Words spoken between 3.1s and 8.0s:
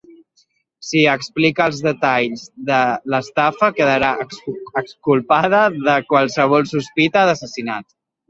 l'estafa quedarà exculpada de qualsevol sospita d'assassinat.